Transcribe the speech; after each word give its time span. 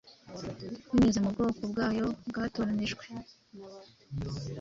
binyuze 0.91 1.19
mu 1.23 1.29
bwoko 1.33 1.61
bwayo 1.71 2.05
bwatoranyijwe. 2.29 3.03